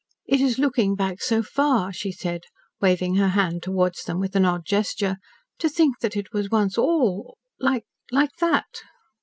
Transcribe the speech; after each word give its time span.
"It 0.25 0.41
is 0.41 0.57
looking 0.57 0.95
back 0.95 1.21
so 1.21 1.43
far," 1.43 1.93
she 1.93 2.11
said, 2.11 2.45
waving 2.81 3.17
her 3.17 3.27
hand 3.27 3.61
towards 3.61 4.03
them 4.03 4.19
with 4.19 4.35
an 4.35 4.45
odd 4.45 4.65
gesture. 4.65 5.17
"To 5.59 5.69
think 5.69 5.99
that 5.99 6.17
it 6.17 6.33
was 6.33 6.49
once 6.49 6.75
all 6.75 7.37
like 7.59 7.85
like 8.11 8.31
that." 8.39 8.65